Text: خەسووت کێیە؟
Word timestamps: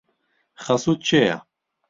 خەسووت 0.63 1.01
کێیە؟ 1.09 1.37